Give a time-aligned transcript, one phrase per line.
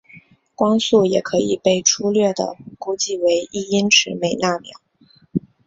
[0.55, 4.79] 光速也可以被初略地估计为一英尺每纳秒。